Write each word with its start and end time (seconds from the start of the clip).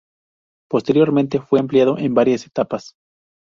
Posteriormente 0.67 1.39
fue 1.39 1.59
ampliado 1.59 1.99
en 1.99 2.15
varias 2.15 2.47
etapas. 2.47 2.95